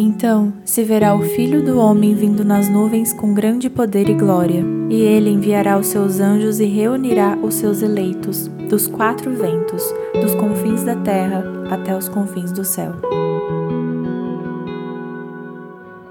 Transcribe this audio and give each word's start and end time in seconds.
Então 0.00 0.52
se 0.64 0.84
verá 0.84 1.12
o 1.12 1.22
Filho 1.22 1.60
do 1.60 1.76
Homem 1.76 2.14
vindo 2.14 2.44
nas 2.44 2.68
nuvens 2.68 3.12
com 3.12 3.34
grande 3.34 3.68
poder 3.68 4.08
e 4.08 4.14
glória, 4.14 4.64
e 4.88 4.94
ele 4.94 5.28
enviará 5.28 5.76
os 5.76 5.88
seus 5.88 6.20
anjos 6.20 6.60
e 6.60 6.66
reunirá 6.66 7.36
os 7.36 7.54
seus 7.54 7.82
eleitos 7.82 8.46
dos 8.68 8.86
quatro 8.86 9.28
ventos, 9.32 9.82
dos 10.22 10.36
confins 10.36 10.84
da 10.84 10.94
terra 10.94 11.42
até 11.68 11.96
os 11.96 12.08
confins 12.08 12.52
do 12.52 12.64
céu. 12.64 12.92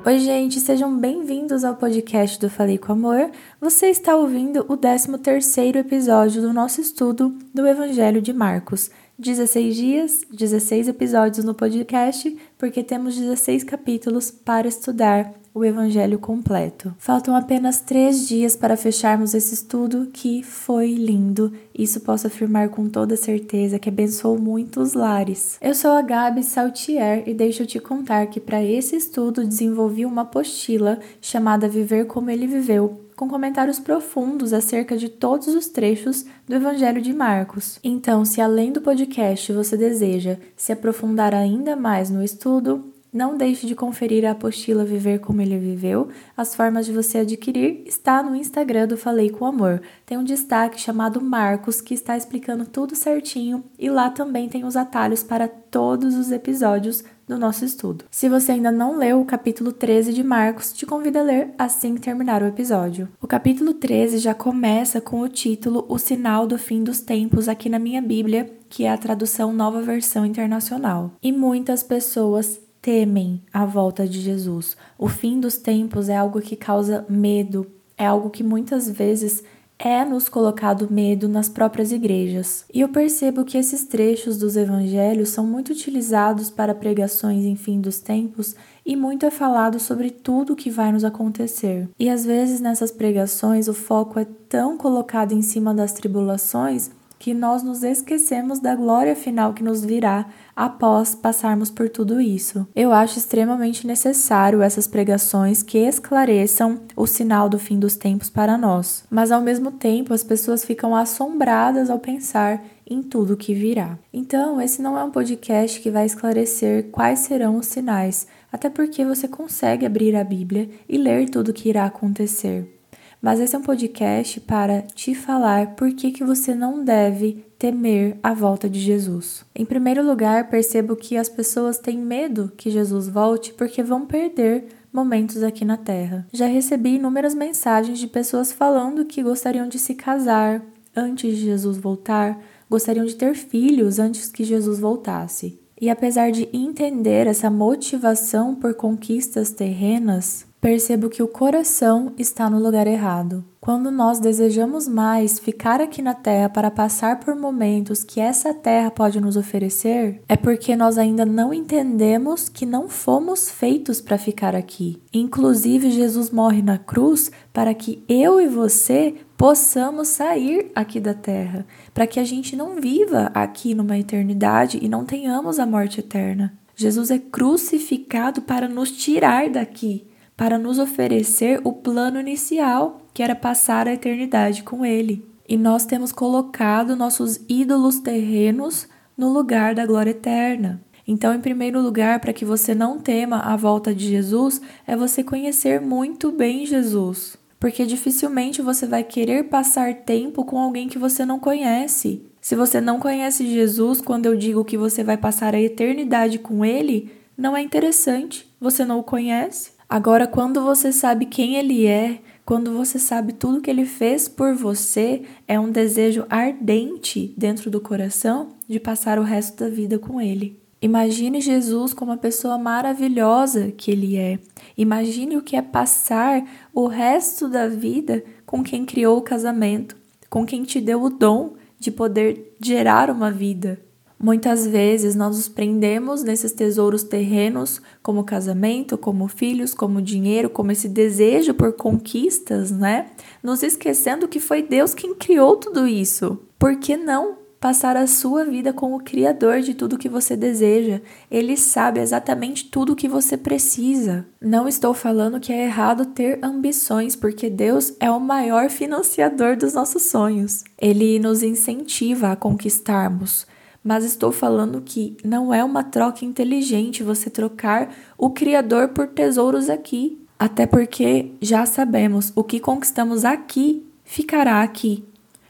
Oi, 0.05 0.19
gente, 0.19 0.59
sejam 0.59 0.97
bem-vindos 0.97 1.63
ao 1.63 1.75
podcast 1.75 2.39
do 2.39 2.49
Falei 2.49 2.77
com 2.77 2.91
Amor. 2.91 3.29
Você 3.59 3.87
está 3.87 4.15
ouvindo 4.17 4.65
o 4.67 4.77
13º 4.77 5.77
episódio 5.77 6.41
do 6.41 6.51
nosso 6.53 6.81
estudo 6.81 7.37
do 7.53 7.65
Evangelho 7.65 8.21
de 8.21 8.33
Marcos. 8.33 8.89
16 9.19 9.75
dias, 9.75 10.21
16 10.31 10.87
episódios 10.89 11.43
no 11.43 11.55
podcast, 11.55 12.37
porque 12.57 12.83
temos 12.83 13.15
16 13.15 13.63
capítulos 13.63 14.29
para 14.29 14.67
estudar 14.67 15.33
o 15.55 15.65
Evangelho 15.65 16.19
completo. 16.19 16.93
Faltam 16.99 17.35
apenas 17.35 17.81
três 17.81 18.27
dias 18.27 18.55
para 18.55 18.77
fecharmos 18.77 19.33
esse 19.33 19.55
estudo 19.55 20.07
que 20.13 20.43
foi 20.43 20.93
lindo. 20.93 21.51
Isso 21.73 21.99
posso 22.01 22.27
afirmar 22.27 22.69
com 22.69 22.87
toda 22.87 23.17
certeza 23.17 23.79
que 23.79 23.89
abençoou 23.89 24.37
muitos 24.37 24.93
lares. 24.93 25.57
Eu 25.59 25.73
sou 25.73 25.91
a 25.91 26.01
Gabi 26.03 26.43
Saltier 26.43 27.23
e 27.25 27.33
deixo 27.33 27.65
te 27.65 27.79
contar 27.79 28.27
que 28.27 28.39
para 28.39 28.63
esse 28.63 28.95
estudo 28.95 29.43
desenvolvi 29.43 30.05
uma 30.05 30.21
apostila 30.21 30.99
chamada 31.19 31.67
Viver 31.67 32.05
como 32.05 32.29
Ele 32.29 32.45
Viveu 32.45 33.06
com 33.17 33.27
comentários 33.27 33.79
profundos 33.79 34.53
acerca 34.53 34.95
de 34.95 35.09
todos 35.09 35.47
os 35.47 35.67
trechos 35.67 36.23
do 36.47 36.53
Evangelho 36.53 37.01
de 37.01 37.11
Marcos. 37.11 37.79
Então, 37.83 38.23
se 38.23 38.39
além 38.39 38.71
do 38.71 38.79
podcast 38.79 39.51
você 39.51 39.75
deseja 39.75 40.37
se 40.55 40.71
aprofundar 40.71 41.33
ainda 41.33 41.75
mais 41.75 42.11
no 42.11 42.23
estudo, 42.23 42.93
não 43.11 43.37
deixe 43.37 43.65
de 43.65 43.75
conferir 43.75 44.25
a 44.25 44.31
apostila 44.31 44.83
Viver 44.83 45.19
como 45.19 45.41
ele 45.41 45.57
viveu. 45.57 46.09
As 46.35 46.55
formas 46.55 46.85
de 46.85 46.91
você 46.91 47.19
adquirir 47.19 47.83
está 47.85 48.21
no 48.21 48.35
Instagram 48.35 48.87
do 48.87 48.97
Falei 48.97 49.29
com 49.29 49.45
Amor. 49.45 49.81
Tem 50.05 50.17
um 50.17 50.23
destaque 50.23 50.79
chamado 50.79 51.21
Marcos 51.21 51.81
que 51.81 51.93
está 51.93 52.17
explicando 52.17 52.65
tudo 52.65 52.95
certinho 52.95 53.63
e 53.77 53.89
lá 53.89 54.09
também 54.09 54.49
tem 54.49 54.65
os 54.65 54.75
atalhos 54.75 55.23
para 55.23 55.47
todos 55.47 56.15
os 56.15 56.31
episódios 56.31 57.03
do 57.27 57.37
nosso 57.37 57.65
estudo. 57.65 58.05
Se 58.09 58.29
você 58.29 58.53
ainda 58.53 58.71
não 58.71 58.97
leu 58.97 59.19
o 59.19 59.25
capítulo 59.25 59.73
13 59.73 60.13
de 60.13 60.23
Marcos, 60.23 60.71
te 60.71 60.85
convido 60.85 61.19
a 61.19 61.23
ler 61.23 61.53
assim 61.57 61.95
que 61.95 62.01
terminar 62.01 62.41
o 62.41 62.47
episódio. 62.47 63.09
O 63.21 63.27
capítulo 63.27 63.73
13 63.73 64.17
já 64.19 64.33
começa 64.33 65.01
com 65.01 65.19
o 65.19 65.27
título 65.27 65.85
O 65.89 65.97
Sinal 65.97 66.47
do 66.47 66.57
Fim 66.57 66.83
dos 66.83 67.01
Tempos 67.01 67.49
aqui 67.49 67.69
na 67.69 67.79
minha 67.79 68.01
Bíblia, 68.01 68.49
que 68.69 68.85
é 68.85 68.91
a 68.91 68.97
tradução 68.97 69.51
Nova 69.51 69.81
Versão 69.81 70.25
Internacional. 70.25 71.11
E 71.21 71.33
muitas 71.33 71.83
pessoas 71.83 72.61
temem 72.87 73.41
a 73.51 73.65
volta 73.65 74.07
de 74.07 74.21
Jesus. 74.21 74.77
O 74.97 75.09
fim 75.09 75.41
dos 75.41 75.57
tempos 75.57 76.07
é 76.07 76.15
algo 76.15 76.39
que 76.39 76.55
causa 76.55 77.05
medo, 77.09 77.67
é 77.97 78.05
algo 78.05 78.29
que 78.29 78.41
muitas 78.41 78.89
vezes 78.89 79.43
é 79.77 80.05
nos 80.05 80.29
colocado 80.29 80.87
medo 80.89 81.27
nas 81.27 81.49
próprias 81.49 81.91
igrejas. 81.91 82.63
E 82.73 82.79
eu 82.79 82.87
percebo 82.87 83.43
que 83.43 83.57
esses 83.57 83.83
trechos 83.83 84.37
dos 84.37 84.55
evangelhos 84.55 85.27
são 85.27 85.45
muito 85.45 85.73
utilizados 85.73 86.49
para 86.49 86.73
pregações 86.73 87.43
em 87.43 87.57
fim 87.57 87.81
dos 87.81 87.99
tempos 87.99 88.55
e 88.85 88.95
muito 88.95 89.25
é 89.25 89.29
falado 89.29 89.81
sobre 89.81 90.09
tudo 90.09 90.53
o 90.53 90.55
que 90.55 90.69
vai 90.69 90.89
nos 90.89 91.03
acontecer. 91.03 91.89
E 91.99 92.07
às 92.09 92.23
vezes 92.23 92.61
nessas 92.61 92.89
pregações 92.89 93.67
o 93.67 93.73
foco 93.73 94.17
é 94.17 94.25
tão 94.47 94.77
colocado 94.77 95.33
em 95.33 95.41
cima 95.41 95.73
das 95.73 95.91
tribulações 95.91 96.89
que 97.19 97.33
nós 97.33 97.63
nos 97.63 97.83
esquecemos 97.83 98.59
da 98.59 98.75
glória 98.75 99.15
final 99.15 99.53
que 99.53 99.63
nos 99.63 99.83
virá 99.83 100.27
após 100.55 101.13
passarmos 101.13 101.69
por 101.69 101.89
tudo 101.89 102.19
isso. 102.19 102.67
Eu 102.75 102.91
acho 102.91 103.17
extremamente 103.17 103.85
necessário 103.85 104.61
essas 104.61 104.87
pregações 104.87 105.61
que 105.61 105.77
esclareçam 105.77 106.81
o 106.95 107.05
sinal 107.05 107.49
do 107.49 107.59
fim 107.59 107.79
dos 107.79 107.95
tempos 107.95 108.29
para 108.29 108.57
nós, 108.57 109.03
mas 109.09 109.31
ao 109.31 109.41
mesmo 109.41 109.71
tempo 109.71 110.13
as 110.13 110.23
pessoas 110.23 110.65
ficam 110.65 110.95
assombradas 110.95 111.89
ao 111.89 111.99
pensar 111.99 112.63
em 112.89 113.03
tudo 113.03 113.37
que 113.37 113.53
virá. 113.53 113.99
Então, 114.13 114.61
esse 114.61 114.81
não 114.81 114.97
é 114.97 115.03
um 115.03 115.11
podcast 115.11 115.79
que 115.81 115.91
vai 115.91 116.05
esclarecer 116.05 116.89
quais 116.89 117.19
serão 117.19 117.57
os 117.57 117.67
sinais, 117.67 118.25
até 118.51 118.69
porque 118.69 119.03
você 119.03 119.27
consegue 119.27 119.85
abrir 119.85 120.15
a 120.15 120.23
Bíblia 120.23 120.69
e 120.87 120.97
ler 120.97 121.29
tudo 121.29 121.49
o 121.49 121.53
que 121.53 121.69
irá 121.69 121.85
acontecer 121.85 122.76
mas 123.21 123.39
esse 123.39 123.55
é 123.55 123.59
um 123.59 123.63
podcast 123.63 124.39
para 124.41 124.81
te 124.81 125.15
falar 125.15 125.75
por 125.75 125.91
que, 125.93 126.11
que 126.11 126.23
você 126.23 126.53
não 126.53 126.83
deve 126.83 127.45
temer 127.57 128.17
a 128.21 128.33
volta 128.33 128.69
de 128.69 128.79
Jesus. 128.79 129.43
Em 129.55 129.65
primeiro 129.65 130.05
lugar, 130.05 130.49
percebo 130.49 130.95
que 130.95 131.17
as 131.17 131.27
pessoas 131.27 131.79
têm 131.79 131.97
medo 131.97 132.51
que 132.55 132.69
Jesus 132.69 133.07
volte 133.07 133.53
porque 133.53 133.81
vão 133.81 134.05
perder 134.05 134.65
momentos 134.93 135.43
aqui 135.43 135.65
na 135.65 135.77
Terra. 135.77 136.27
Já 136.31 136.47
recebi 136.47 136.95
inúmeras 136.95 137.35
mensagens 137.35 137.99
de 137.99 138.07
pessoas 138.07 138.51
falando 138.51 139.05
que 139.05 139.23
gostariam 139.23 139.67
de 139.67 139.79
se 139.79 139.95
casar 139.95 140.63
antes 140.95 141.35
de 141.35 141.43
Jesus 141.43 141.77
voltar, 141.77 142.39
gostariam 142.69 143.05
de 143.05 143.15
ter 143.15 143.35
filhos 143.35 143.99
antes 143.99 144.31
que 144.31 144.43
Jesus 144.43 144.79
voltasse. 144.79 145.59
E 145.79 145.91
apesar 145.91 146.31
de 146.31 146.49
entender 146.51 147.27
essa 147.27 147.51
motivação 147.51 148.55
por 148.55 148.73
conquistas 148.73 149.51
terrenas, 149.51 150.46
percebo 150.59 151.09
que 151.09 151.21
o 151.21 151.27
coração 151.27 152.13
está 152.17 152.49
no 152.49 152.59
lugar 152.59 152.87
errado. 152.87 153.43
Quando 153.59 153.91
nós 153.91 154.19
desejamos 154.19 154.87
mais 154.87 155.39
ficar 155.39 155.81
aqui 155.81 156.01
na 156.01 156.13
Terra 156.13 156.49
para 156.49 156.71
passar 156.71 157.19
por 157.19 157.35
momentos 157.35 158.03
que 158.03 158.19
essa 158.19 158.53
Terra 158.53 158.89
pode 158.89 159.19
nos 159.19 159.35
oferecer, 159.35 160.21
é 160.27 160.37
porque 160.37 160.75
nós 160.75 160.97
ainda 160.97 161.25
não 161.25 161.53
entendemos 161.53 162.47
que 162.47 162.65
não 162.65 162.87
fomos 162.87 163.51
feitos 163.51 163.99
para 163.99 164.17
ficar 164.17 164.55
aqui. 164.55 165.01
Inclusive, 165.13 165.91
Jesus 165.91 166.29
morre 166.29 166.61
na 166.61 166.77
cruz 166.77 167.29
para 167.51 167.73
que 167.73 168.03
eu 168.07 168.39
e 168.39 168.47
você 168.47 169.15
possamos 169.35 170.07
sair 170.07 170.71
aqui 170.73 170.99
da 170.99 171.13
Terra, 171.13 171.65
para 171.93 172.07
que 172.07 172.19
a 172.19 172.23
gente 172.23 172.55
não 172.55 172.75
viva 172.75 173.29
aqui 173.33 173.75
numa 173.75 173.97
eternidade 173.97 174.79
e 174.81 174.87
não 174.87 175.05
tenhamos 175.05 175.59
a 175.59 175.65
morte 175.65 175.99
eterna. 175.99 176.57
Jesus 176.75 177.11
é 177.11 177.19
crucificado 177.19 178.41
para 178.41 178.67
nos 178.67 178.91
tirar 178.91 179.49
daqui 179.49 180.07
para 180.37 180.59
nos 180.59 180.77
oferecer 180.77 181.59
o 181.63 181.73
plano 181.73 182.19
inicial, 182.19 183.01
que 183.11 183.23
era 183.23 183.35
passar 183.35 183.87
a 183.87 183.93
eternidade 183.93 184.61
com 184.61 184.85
Ele. 184.85 185.25
E 185.49 185.57
nós 185.57 185.85
temos 185.85 186.11
colocado 186.11 186.95
nossos 186.95 187.41
ídolos 187.49 187.99
terrenos 187.99 188.87
no 189.17 189.33
lugar 189.33 189.73
da 189.73 189.85
glória 189.85 190.11
eterna. 190.11 190.79
Então, 191.07 191.33
em 191.33 191.39
primeiro 191.39 191.81
lugar, 191.81 192.19
para 192.19 192.33
que 192.33 192.45
você 192.45 192.75
não 192.75 192.99
tema 192.99 193.39
a 193.39 193.55
volta 193.55 193.95
de 193.95 194.07
Jesus, 194.07 194.61
é 194.85 194.95
você 194.95 195.23
conhecer 195.23 195.81
muito 195.81 196.31
bem 196.31 196.65
Jesus. 196.65 197.37
Porque 197.59 197.85
dificilmente 197.85 198.61
você 198.61 198.85
vai 198.85 199.03
querer 199.03 199.45
passar 199.45 199.95
tempo 199.95 200.45
com 200.45 200.59
alguém 200.59 200.87
que 200.87 200.99
você 200.99 201.25
não 201.25 201.39
conhece. 201.39 202.21
Se 202.39 202.55
você 202.55 202.79
não 202.79 202.99
conhece 202.99 203.47
Jesus, 203.47 204.01
quando 204.01 204.27
eu 204.27 204.35
digo 204.35 204.65
que 204.65 204.77
você 204.77 205.03
vai 205.03 205.17
passar 205.17 205.55
a 205.55 205.61
eternidade 205.61 206.37
com 206.37 206.63
ele, 206.63 207.11
não 207.35 207.57
é 207.57 207.61
interessante. 207.61 208.47
Você 208.59 208.85
não 208.85 208.99
o 208.99 209.03
conhece. 209.03 209.76
Agora, 209.89 210.27
quando 210.27 210.61
você 210.61 210.91
sabe 210.91 211.25
quem 211.25 211.55
ele 211.55 211.85
é, 211.85 212.19
quando 212.45 212.73
você 212.73 212.99
sabe 212.99 213.33
tudo 213.33 213.61
que 213.61 213.69
ele 213.69 213.85
fez 213.85 214.27
por 214.27 214.53
você, 214.53 215.21
é 215.47 215.57
um 215.59 215.71
desejo 215.71 216.25
ardente 216.29 217.33
dentro 217.37 217.71
do 217.71 217.79
coração 217.79 218.49
de 218.67 218.79
passar 218.79 219.17
o 219.17 219.23
resto 219.23 219.63
da 219.63 219.69
vida 219.69 219.97
com 219.97 220.19
ele. 220.19 220.59
Imagine 220.81 221.41
Jesus 221.41 221.93
como 221.93 222.11
a 222.11 222.17
pessoa 222.17 222.57
maravilhosa 222.57 223.71
que 223.71 223.89
ele 223.89 224.17
é. 224.17 224.39
Imagine 224.77 225.37
o 225.37 225.41
que 225.41 225.55
é 225.55 225.61
passar 225.61 226.43
o 226.73 226.87
resto 226.87 227.47
da 227.47 227.67
vida 227.67 228.23
com 228.45 228.61
quem 228.61 228.85
criou 228.85 229.17
o 229.17 229.23
casamento, 229.23 229.97
com 230.29 230.45
quem 230.45 230.63
te 230.63 230.79
deu 230.79 231.01
o 231.01 231.09
dom 231.09 231.55
de 231.79 231.91
poder 231.91 232.55
gerar 232.61 233.09
uma 233.09 233.31
vida. 233.31 233.79
Muitas 234.19 234.65
vezes 234.65 235.15
nós 235.15 235.35
nos 235.35 235.47
prendemos 235.47 236.23
nesses 236.23 236.51
tesouros 236.51 237.03
terrenos, 237.03 237.79
como 238.01 238.23
casamento, 238.23 238.97
como 238.97 239.27
filhos, 239.27 239.75
como 239.75 240.01
dinheiro, 240.01 240.49
como 240.49 240.71
esse 240.71 240.89
desejo 240.89 241.53
por 241.53 241.73
conquistas, 241.73 242.71
né? 242.71 243.07
Nos 243.43 243.61
esquecendo 243.61 244.27
que 244.27 244.39
foi 244.39 244.63
Deus 244.63 244.95
quem 244.95 245.13
criou 245.13 245.55
tudo 245.55 245.87
isso. 245.87 246.39
Por 246.57 246.77
que 246.77 246.97
não 246.97 247.37
passar 247.59 247.95
a 247.95 248.07
sua 248.07 248.43
vida 248.43 248.73
com 248.73 248.95
o 248.95 248.99
Criador 248.99 249.61
de 249.61 249.75
tudo 249.75 249.99
que 249.99 250.09
você 250.09 250.35
deseja? 250.35 250.99
Ele 251.29 251.55
sabe 251.55 251.99
exatamente 251.99 252.65
tudo 252.65 252.93
o 252.93 252.95
que 252.95 253.07
você 253.07 253.37
precisa. 253.37 254.25
Não 254.41 254.67
estou 254.67 254.95
falando 254.95 255.39
que 255.39 255.53
é 255.53 255.65
errado 255.65 256.07
ter 256.07 256.39
ambições, 256.43 257.15
porque 257.15 257.51
Deus 257.51 257.93
é 257.99 258.09
o 258.09 258.19
maior 258.19 258.71
financiador 258.71 259.55
dos 259.55 259.75
nossos 259.75 260.03
sonhos. 260.03 260.63
Ele 260.75 261.19
nos 261.19 261.43
incentiva 261.43 262.31
a 262.31 262.35
conquistarmos 262.35 263.45
mas 263.87 264.03
estou 264.03 264.33
falando 264.33 264.81
que 264.81 265.15
não 265.23 265.53
é 265.53 265.63
uma 265.63 265.81
troca 265.81 266.25
inteligente 266.25 267.03
você 267.03 267.29
trocar 267.29 267.95
o 268.17 268.29
Criador 268.29 268.89
por 268.89 269.07
tesouros 269.07 269.69
aqui. 269.69 270.21
Até 270.37 270.65
porque 270.65 271.31
já 271.41 271.65
sabemos 271.65 272.33
o 272.35 272.43
que 272.43 272.59
conquistamos 272.59 273.23
aqui 273.23 273.85
ficará 274.03 274.61
aqui. 274.61 275.05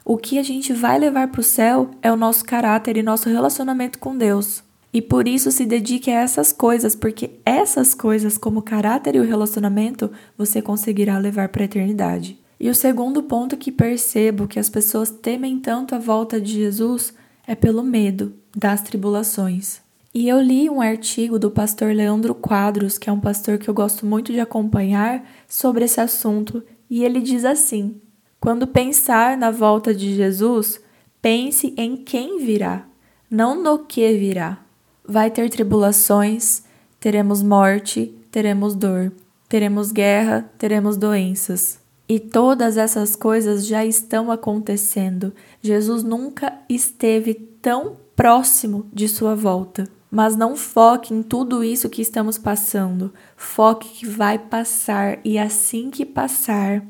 O 0.05 0.17
que 0.17 0.37
a 0.37 0.43
gente 0.43 0.71
vai 0.71 0.99
levar 0.99 1.29
para 1.29 1.41
o 1.41 1.43
céu 1.43 1.89
é 1.99 2.11
o 2.11 2.15
nosso 2.15 2.45
caráter 2.45 2.95
e 2.95 3.01
nosso 3.01 3.27
relacionamento 3.27 3.97
com 3.97 4.15
Deus. 4.15 4.63
E 4.93 5.01
por 5.01 5.27
isso 5.27 5.51
se 5.51 5.65
dedique 5.65 6.11
a 6.11 6.21
essas 6.21 6.53
coisas, 6.53 6.95
porque 6.95 7.31
essas 7.43 7.95
coisas, 7.95 8.37
como 8.37 8.59
o 8.59 8.63
caráter 8.63 9.15
e 9.15 9.19
o 9.19 9.25
relacionamento, 9.25 10.11
você 10.37 10.61
conseguirá 10.61 11.17
levar 11.17 11.49
para 11.49 11.63
a 11.63 11.65
eternidade. 11.65 12.39
E 12.59 12.69
o 12.69 12.75
segundo 12.75 13.23
ponto 13.23 13.57
que 13.57 13.71
percebo 13.71 14.47
que 14.47 14.59
as 14.59 14.69
pessoas 14.69 15.09
temem 15.09 15.59
tanto 15.59 15.95
a 15.95 15.99
volta 15.99 16.39
de 16.39 16.53
Jesus 16.53 17.15
é 17.47 17.55
pelo 17.55 17.81
medo 17.81 18.33
das 18.55 18.81
tribulações. 18.81 19.81
E 20.13 20.27
eu 20.27 20.41
li 20.41 20.69
um 20.69 20.81
artigo 20.81 21.39
do 21.39 21.49
pastor 21.49 21.93
Leandro 21.93 22.35
Quadros, 22.35 22.97
que 22.97 23.09
é 23.09 23.13
um 23.13 23.19
pastor 23.19 23.57
que 23.57 23.69
eu 23.69 23.73
gosto 23.73 24.05
muito 24.05 24.33
de 24.33 24.39
acompanhar, 24.39 25.23
sobre 25.47 25.85
esse 25.85 26.01
assunto, 26.01 26.61
e 26.89 27.03
ele 27.03 27.21
diz 27.21 27.45
assim: 27.45 28.01
Quando 28.39 28.67
pensar 28.67 29.37
na 29.37 29.51
volta 29.51 29.93
de 29.93 30.13
Jesus, 30.13 30.81
pense 31.21 31.73
em 31.77 31.95
quem 31.95 32.39
virá, 32.39 32.85
não 33.29 33.61
no 33.61 33.79
que 33.79 34.11
virá. 34.13 34.59
Vai 35.05 35.31
ter 35.31 35.49
tribulações, 35.49 36.63
teremos 36.99 37.41
morte, 37.41 38.13
teremos 38.29 38.75
dor, 38.75 39.13
teremos 39.47 39.91
guerra, 39.91 40.49
teremos 40.57 40.97
doenças. 40.97 41.79
E 42.09 42.19
todas 42.19 42.77
essas 42.77 43.15
coisas 43.15 43.65
já 43.65 43.85
estão 43.85 44.31
acontecendo. 44.31 45.33
Jesus 45.61 46.03
nunca 46.03 46.53
esteve 46.69 47.33
tão 47.33 47.97
próximo 48.15 48.87
de 48.93 49.07
sua 49.07 49.35
volta. 49.35 49.87
Mas 50.09 50.37
não 50.37 50.55
foque 50.55 51.13
em 51.13 51.21
tudo 51.21 51.63
isso 51.63 51.89
que 51.89 52.01
estamos 52.01 52.37
passando. 52.37 53.13
Foque 53.35 53.89
que 53.89 54.05
vai 54.05 54.39
passar 54.39 55.19
e 55.23 55.37
assim 55.37 55.89
que 55.89 56.05
passar, 56.05 56.81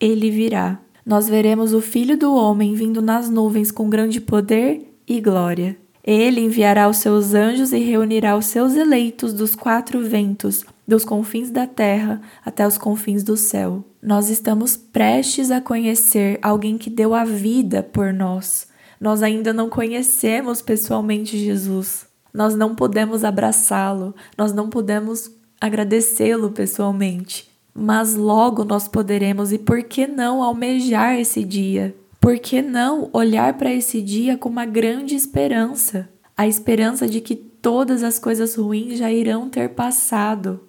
ele 0.00 0.30
virá. 0.30 0.80
Nós 1.06 1.28
veremos 1.28 1.72
o 1.72 1.80
Filho 1.80 2.18
do 2.18 2.34
Homem 2.34 2.74
vindo 2.74 3.00
nas 3.00 3.30
nuvens 3.30 3.70
com 3.70 3.88
grande 3.88 4.20
poder 4.20 4.92
e 5.06 5.20
glória. 5.20 5.76
Ele 6.02 6.40
enviará 6.40 6.88
os 6.88 6.98
seus 6.98 7.32
anjos 7.32 7.72
e 7.72 7.78
reunirá 7.78 8.36
os 8.36 8.46
seus 8.46 8.74
eleitos 8.74 9.32
dos 9.32 9.54
quatro 9.54 10.02
ventos, 10.02 10.64
dos 10.86 11.04
confins 11.04 11.50
da 11.50 11.66
terra 11.66 12.20
até 12.44 12.66
os 12.66 12.78
confins 12.78 13.22
do 13.22 13.36
céu. 13.36 13.84
Nós 14.02 14.28
estamos 14.28 14.76
prestes 14.76 15.50
a 15.50 15.60
conhecer 15.60 16.38
alguém 16.42 16.76
que 16.76 16.90
deu 16.90 17.14
a 17.14 17.24
vida 17.24 17.82
por 17.82 18.12
nós. 18.12 18.66
Nós 19.00 19.22
ainda 19.22 19.52
não 19.52 19.68
conhecemos 19.68 20.62
pessoalmente 20.62 21.38
Jesus 21.38 22.06
nós 22.34 22.56
não 22.56 22.74
podemos 22.74 23.22
abraçá-lo, 23.22 24.12
nós 24.36 24.52
não 24.52 24.68
podemos 24.68 25.30
agradecê-lo 25.60 26.50
pessoalmente, 26.50 27.48
mas 27.72 28.16
logo 28.16 28.64
nós 28.64 28.88
poderemos 28.88 29.52
e 29.52 29.58
por 29.58 29.84
que 29.84 30.08
não 30.08 30.42
almejar 30.42 31.14
esse 31.14 31.44
dia? 31.44 31.94
Por 32.20 32.38
que 32.38 32.60
não 32.60 33.08
olhar 33.12 33.54
para 33.54 33.72
esse 33.72 34.02
dia 34.02 34.36
com 34.36 34.48
uma 34.48 34.66
grande 34.66 35.14
esperança? 35.14 36.08
A 36.36 36.48
esperança 36.48 37.06
de 37.06 37.20
que 37.20 37.36
todas 37.36 38.02
as 38.02 38.18
coisas 38.18 38.56
ruins 38.56 38.98
já 38.98 39.12
irão 39.12 39.48
ter 39.48 39.68
passado, 39.70 40.60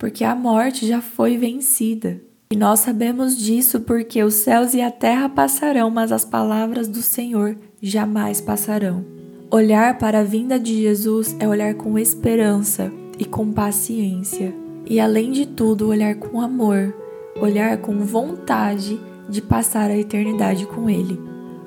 porque 0.00 0.24
a 0.24 0.34
morte 0.34 0.86
já 0.86 1.02
foi 1.02 1.36
vencida. 1.36 2.18
E 2.50 2.56
nós 2.56 2.80
sabemos 2.80 3.36
disso 3.36 3.80
porque 3.80 4.24
os 4.24 4.32
céus 4.32 4.72
e 4.72 4.80
a 4.80 4.90
terra 4.90 5.28
passarão, 5.28 5.90
mas 5.90 6.10
as 6.10 6.24
palavras 6.24 6.88
do 6.88 7.02
Senhor 7.02 7.54
jamais 7.82 8.40
passarão. 8.40 9.04
Olhar 9.50 9.98
para 9.98 10.20
a 10.20 10.24
vinda 10.24 10.58
de 10.58 10.80
Jesus 10.80 11.36
é 11.38 11.46
olhar 11.46 11.74
com 11.74 11.98
esperança 11.98 12.90
e 13.18 13.26
com 13.26 13.52
paciência. 13.52 14.54
E 14.86 14.98
além 14.98 15.30
de 15.30 15.46
tudo, 15.46 15.88
olhar 15.88 16.14
com 16.14 16.40
amor, 16.40 16.94
olhar 17.38 17.76
com 17.76 17.98
vontade 17.98 18.98
de 19.28 19.42
passar 19.42 19.90
a 19.90 19.98
eternidade 19.98 20.64
com 20.66 20.88
Ele. 20.88 21.20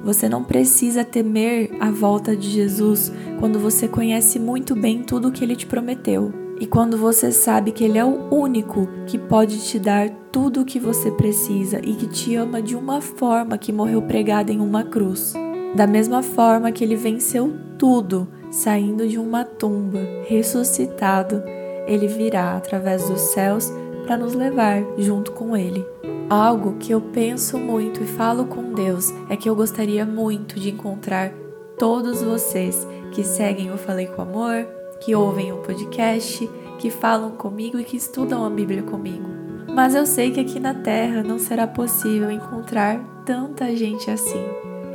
Você 0.03 0.27
não 0.27 0.43
precisa 0.43 1.05
temer 1.05 1.69
a 1.79 1.91
volta 1.91 2.35
de 2.35 2.49
Jesus 2.49 3.11
quando 3.39 3.59
você 3.59 3.87
conhece 3.87 4.39
muito 4.39 4.75
bem 4.75 5.03
tudo 5.03 5.27
o 5.27 5.31
que 5.31 5.43
Ele 5.43 5.55
te 5.55 5.67
prometeu. 5.67 6.42
E 6.59 6.65
quando 6.67 6.97
você 6.97 7.31
sabe 7.31 7.71
que 7.71 7.83
Ele 7.83 7.97
é 7.97 8.05
o 8.05 8.33
único 8.33 8.87
que 9.05 9.17
pode 9.17 9.63
te 9.65 9.79
dar 9.79 10.09
tudo 10.31 10.61
o 10.61 10.65
que 10.65 10.79
você 10.79 11.11
precisa 11.11 11.79
e 11.79 11.93
que 11.93 12.07
te 12.07 12.35
ama 12.35 12.59
de 12.59 12.75
uma 12.75 12.99
forma 12.99 13.55
que 13.57 13.71
morreu 13.71 14.01
pregada 14.01 14.51
em 14.51 14.59
uma 14.59 14.83
cruz. 14.83 15.33
Da 15.75 15.85
mesma 15.85 16.23
forma 16.23 16.71
que 16.71 16.83
ele 16.83 16.95
venceu 16.95 17.53
tudo, 17.77 18.27
saindo 18.51 19.07
de 19.07 19.19
uma 19.19 19.43
tumba, 19.43 19.99
ressuscitado, 20.27 21.43
ele 21.87 22.07
virá 22.07 22.57
através 22.57 23.07
dos 23.07 23.19
céus 23.21 23.71
para 24.05 24.17
nos 24.17 24.33
levar 24.33 24.83
junto 24.97 25.31
com 25.31 25.55
ele. 25.55 25.85
Algo 26.29 26.77
que 26.79 26.91
eu 26.91 27.01
penso 27.01 27.57
muito 27.57 28.01
e 28.01 28.07
falo 28.07 28.45
com 28.45 28.73
Deus 28.73 29.13
é 29.29 29.35
que 29.35 29.47
eu 29.47 29.55
gostaria 29.55 30.05
muito 30.05 30.59
de 30.59 30.71
encontrar 30.71 31.31
todos 31.77 32.23
vocês 32.23 32.87
que 33.11 33.23
seguem 33.23 33.71
o 33.71 33.77
Falei 33.77 34.07
com 34.07 34.21
Amor, 34.21 34.65
que 35.03 35.13
ouvem 35.13 35.51
o 35.51 35.57
podcast, 35.57 36.49
que 36.79 36.89
falam 36.89 37.31
comigo 37.31 37.79
e 37.79 37.83
que 37.83 37.97
estudam 37.97 38.45
a 38.45 38.49
Bíblia 38.49 38.83
comigo. 38.83 39.27
Mas 39.73 39.95
eu 39.95 40.05
sei 40.05 40.31
que 40.31 40.39
aqui 40.39 40.59
na 40.59 40.73
Terra 40.73 41.23
não 41.23 41.39
será 41.39 41.67
possível 41.67 42.31
encontrar 42.31 42.99
tanta 43.25 43.75
gente 43.75 44.09
assim. 44.09 44.43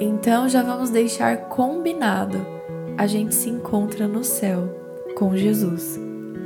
Então 0.00 0.48
já 0.48 0.62
vamos 0.62 0.90
deixar 0.90 1.48
combinado. 1.48 2.38
A 2.96 3.06
gente 3.06 3.34
se 3.34 3.50
encontra 3.50 4.06
no 4.06 4.24
céu 4.24 4.68
com 5.16 5.36
Jesus. 5.36 5.98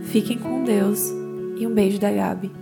Fiquem 0.04 0.38
com 0.38 0.64
Deus 0.64 1.10
e 1.56 1.66
um 1.66 1.74
beijo 1.74 1.98
da 1.98 2.10
Gabi. 2.10 2.61